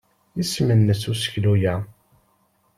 [0.41, 1.75] Isem-nnes useklu-a?